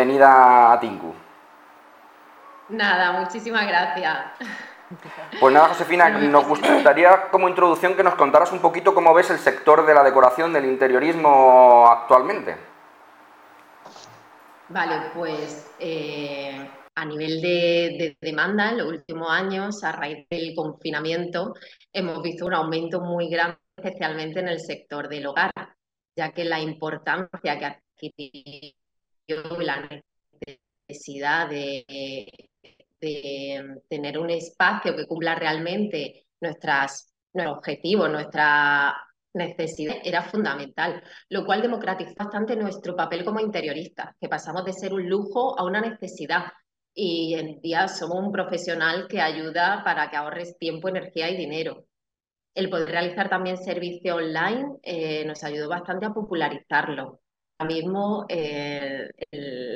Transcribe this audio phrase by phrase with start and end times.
[0.00, 1.12] bienvenida a Tinku.
[2.70, 4.16] Nada, muchísimas gracias.
[5.38, 9.38] Pues nada, Josefina, nos gustaría como introducción que nos contaras un poquito cómo ves el
[9.38, 12.56] sector de la decoración del interiorismo actualmente.
[14.68, 21.54] Vale, pues eh, a nivel de, demanda en los últimos años, a raíz del confinamiento,
[21.92, 25.52] hemos visto un aumento muy grande, especialmente en el sector del hogar,
[26.16, 28.74] ya que la importancia que adquirió
[29.60, 29.88] la
[30.88, 32.26] necesidad de
[33.88, 38.94] tener un espacio que cumpla realmente nuestros objetivos, nuestra
[39.32, 44.92] necesidad era fundamental, lo cual democratizó bastante nuestro papel como interioristas, que pasamos de ser
[44.92, 46.46] un lujo a una necesidad.
[46.92, 51.86] Y en día somos un profesional que ayuda para que ahorres tiempo, energía y dinero.
[52.52, 57.20] El poder realizar también servicio online eh, nos ayudó bastante a popularizarlo
[57.64, 59.10] mismo el,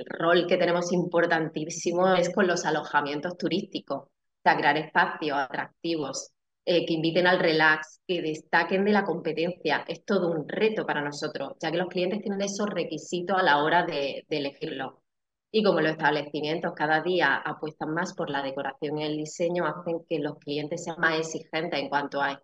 [0.06, 4.10] rol que tenemos importantísimo es con los alojamientos turísticos, o
[4.43, 6.32] crear espacios atractivos
[6.65, 9.85] eh, que inviten al relax, que destaquen de la competencia.
[9.88, 13.63] Es todo un reto para nosotros, ya que los clientes tienen esos requisitos a la
[13.63, 15.02] hora de, de elegirlo.
[15.51, 20.04] Y como los establecimientos cada día apuestan más por la decoración y el diseño, hacen
[20.09, 22.43] que los clientes sean más exigentes en cuanto a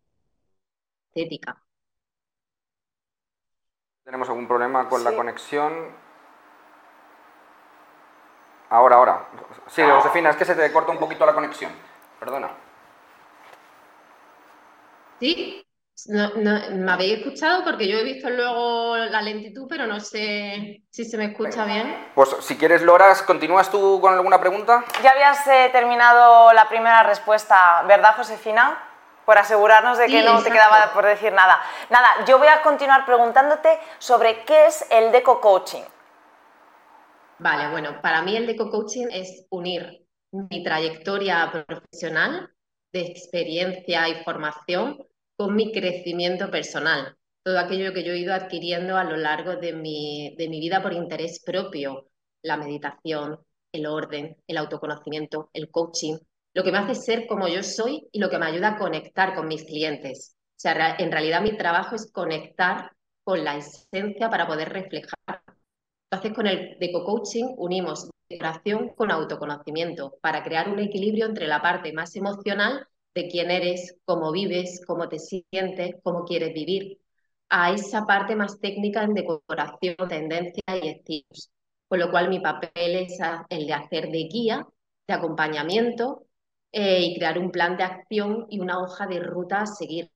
[1.13, 1.63] estética.
[4.05, 5.95] ¿Tenemos algún problema con la conexión?
[8.71, 9.29] Ahora, ahora.
[9.67, 11.73] Sí, Josefina, es que se te corta un poquito la conexión.
[12.19, 12.51] Perdona.
[15.19, 15.67] Sí,
[16.07, 17.65] ¿me habéis escuchado?
[17.65, 22.11] Porque yo he visto luego la lentitud, pero no sé si se me escucha bien.
[22.15, 24.85] Pues si quieres, Loras, ¿continúas tú con alguna pregunta?
[25.03, 28.90] Ya habías eh, terminado la primera respuesta, ¿verdad, Josefina?
[29.31, 31.61] Por asegurarnos de que no te quedaba por decir nada.
[31.89, 33.69] Nada, yo voy a continuar preguntándote
[34.01, 35.85] sobre qué es el Deco Coaching.
[37.39, 42.51] Vale, bueno, para mí el Deco Coaching es unir mi trayectoria profesional
[42.93, 44.99] de experiencia y formación
[45.37, 47.17] con mi crecimiento personal.
[47.45, 50.83] Todo aquello que yo he ido adquiriendo a lo largo de mi, de mi vida
[50.83, 52.09] por interés propio,
[52.43, 53.39] la meditación,
[53.71, 56.17] el orden, el autoconocimiento, el coaching,
[56.55, 59.35] lo que me hace ser como yo soy y lo que me ayuda a conectar
[59.35, 60.37] con mis clientes.
[60.51, 62.91] O sea, en realidad mi trabajo es conectar
[63.25, 65.43] con la esencia para poder reflejar.
[66.11, 71.63] Entonces, con el Deco Coaching unimos decoración con autoconocimiento para crear un equilibrio entre la
[71.63, 76.99] parte más emocional de quién eres, cómo vives, cómo te sientes, cómo quieres vivir,
[77.49, 81.51] a esa parte más técnica en decoración, tendencia y estilos.
[81.89, 83.19] Con lo cual mi papel es
[83.49, 84.67] el de hacer de guía,
[85.09, 86.27] de acompañamiento
[86.73, 90.11] eh, y crear un plan de acción y una hoja de ruta a seguir.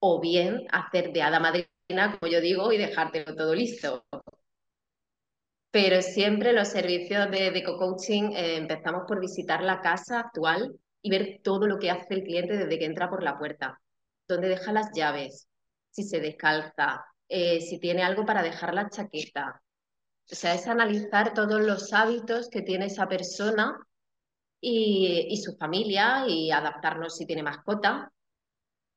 [0.00, 4.04] O bien hacer de hada madrina, como yo digo, y dejártelo todo listo.
[5.70, 11.10] Pero siempre los servicios de, de co-coaching eh, empezamos por visitar la casa actual y
[11.10, 13.80] ver todo lo que hace el cliente desde que entra por la puerta.
[14.26, 15.48] Dónde deja las llaves,
[15.90, 19.62] si se descalza, eh, si tiene algo para dejar la chaqueta.
[20.30, 23.78] O sea, es analizar todos los hábitos que tiene esa persona
[24.60, 28.12] y, su familia y adaptarnos si tiene mascota.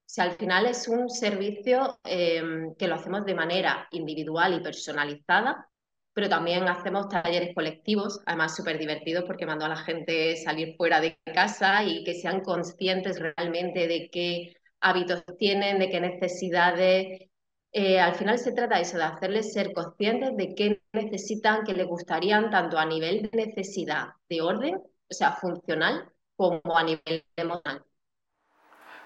[0.06, 5.68] Si al final es un servicio em, que lo hacemos de manera individual y personalizada,
[6.14, 11.00] pero también hacemos talleres colectivos, además súper divertidos porque mando a la gente salir fuera
[11.02, 17.22] de casa y que sean conscientes realmente de qué hábitos tienen, de qué necesidades.
[17.72, 21.88] Eh, al final se trata eso, de hacerles ser conscientes de qué necesitan, qué les
[21.88, 24.80] gustarían, tanto a nivel de necesidad de orden
[25.14, 27.84] o sea, funcional como a nivel emocional.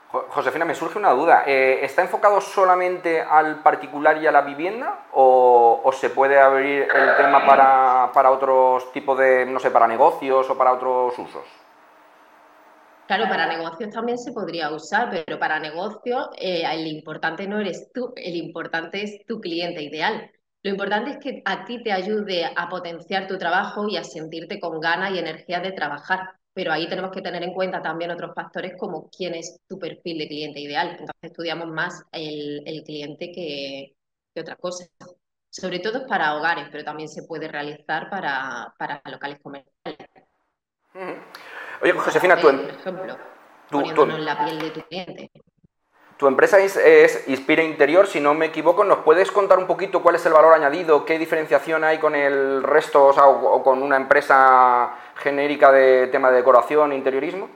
[0.10, 1.44] Josefina, me surge una duda.
[1.46, 7.16] Eh, ¿Está enfocado solamente al particular y a la vivienda o, se puede abrir el
[7.18, 11.44] tema para, otros tipos de, no sé, para negocios o para otros usos?
[13.08, 17.92] Claro, para negocios también se podría usar, pero para negocios eh, el importante no eres
[17.94, 20.30] tú, el importante es tu cliente ideal.
[20.68, 24.60] Lo importante es que a ti te ayude a potenciar tu trabajo y a sentirte
[24.60, 26.32] con ganas y energía de trabajar.
[26.54, 30.18] Pero ahí tenemos que tener en cuenta también otros factores como quién es tu perfil
[30.18, 30.90] de cliente ideal.
[30.90, 33.96] Entonces estudiamos más el, cliente que,
[34.38, 34.84] otra cosa.
[35.50, 40.10] Sobre todo para hogares, pero también se puede realizar para, locales comerciales.
[41.82, 42.48] Oye, Josefina, tú...
[42.48, 43.18] Por ejemplo,
[43.72, 45.32] poniéndonos la piel de tu cliente.
[46.18, 48.84] Tu empresa es, Inspira Interior, si no me equivoco.
[48.84, 52.64] ¿Nos puedes contar un poquito cuál es el valor añadido, qué diferenciación hay con el
[52.64, 57.50] resto o, con una empresa genérica de tema de decoración e interiorismo?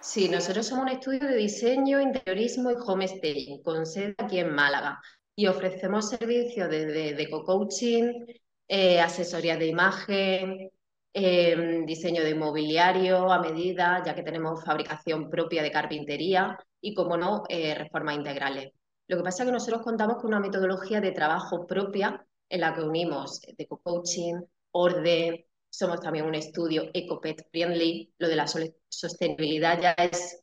[0.00, 4.52] Sí, nosotros somos un estudio de diseño, interiorismo y home staging, con sede aquí en
[4.54, 5.00] Málaga.
[5.36, 8.26] y ofrecemos servicios desde de co-coaching,
[8.68, 10.70] eh, asesoría de imagen,
[11.14, 17.16] em, diseño de inmobiliario a medida, ya que tenemos fabricación propia de carpintería y, como
[17.16, 18.72] no, eh, reformas integrales.
[19.08, 22.74] Lo que pasa es que nosotros contamos con una metodología de trabajo propia en la
[22.74, 24.40] que unimos de coaching,
[24.72, 28.46] orden, somos también un estudio EcoPet Friendly, lo de la
[28.88, 30.42] sostenibilidad ya es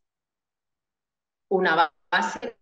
[1.49, 2.57] una base,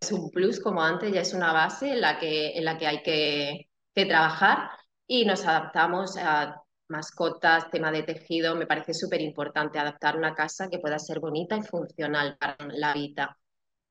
[0.00, 2.86] es un plus como antes, ya es una base en la que, en la que
[2.86, 3.68] hay que
[4.06, 4.70] trabajar
[5.06, 10.68] y nos adaptamos a mascotas, tema de tejido, me parece súper importante adaptar una casa
[10.68, 13.36] que pueda ser bonita y funcional para la vida.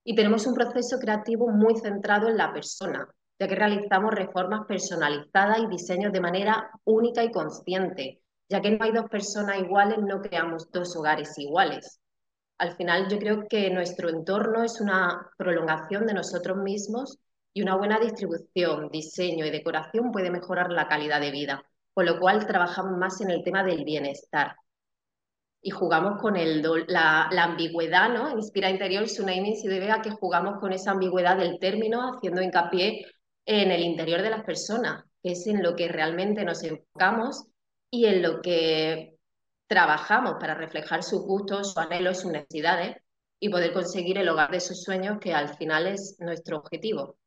[0.04, 3.08] Y tenemos un proceso creativo muy centrado en la persona,
[3.40, 8.84] ya que realizamos reformas personalizadas y diseños de manera única y consciente, ya que no
[8.84, 12.00] hay dos personas iguales, no creamos dos hogares iguales.
[12.58, 17.18] Al final yo creo que nuestro entorno es una prolongación de nosotros mismos
[17.54, 21.64] y una buena distribución, diseño y decoración puede mejorar la calidad de vida,
[22.00, 24.56] con lo cual trabajamos más en el tema del bienestar.
[25.62, 28.30] Y jugamos con el la, ambigüedad, ¿no?
[28.30, 32.42] Inspira Interior su naming se debe a que jugamos con esa ambigüedad del término, haciendo
[32.42, 33.06] hincapié
[33.46, 37.48] en el interior de las personas, que es en lo que realmente nos enfocamos
[37.92, 39.18] y en lo que
[39.68, 42.96] trabajamos para reflejar sus gustos, sus anhelos, sus necesidades
[43.42, 47.18] y poder conseguir el hogar de sus sueños, que al final es nuestro objetivo.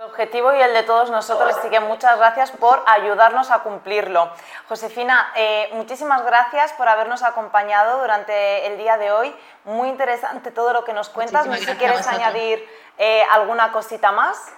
[0.00, 4.32] El objetivo y el de todos nosotros, así que muchas gracias por ayudarnos a cumplirlo.
[4.66, 9.36] Josefina, eh, muchísimas gracias por habernos acompañado durante el día de hoy.
[9.64, 11.46] Muy interesante todo lo que nos cuentas.
[11.46, 12.66] no sé si quieres añadir
[12.96, 14.50] eh, alguna cosita más.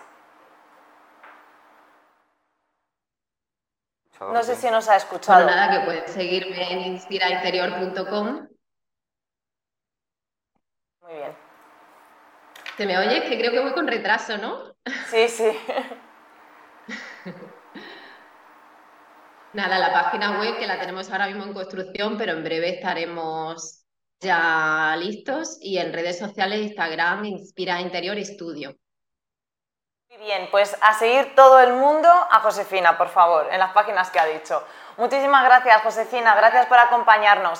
[4.20, 5.44] No sé si nos ha escuchado.
[5.44, 8.46] nada, que puedes seguirme en inspirainterior.com.
[11.00, 11.36] Muy bien.
[12.76, 13.24] ¿Te me oyes?
[13.24, 14.71] Que creo que voy con retraso, ¿no?
[15.10, 15.58] Sí, sí.
[19.52, 23.84] Nada, la página web que la tenemos ahora mismo en construcción, pero en breve estaremos
[24.18, 28.74] ya listos y en redes sociales, Instagram, Inspira Interior Estudio.
[30.08, 34.10] Muy bien, pues a seguir todo el mundo a Josefina, por favor, en las páginas
[34.10, 34.62] que ha dicho.
[34.96, 37.50] Muchísimas gracias, Josefina, gracias por acompañarnos.